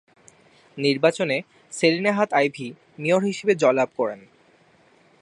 [0.77, 1.37] নির্বাচনে
[1.73, 2.67] সেলিনা হায়াৎ আইভি
[2.99, 4.19] মেয়র হিসেবে জয়লাভ করেন।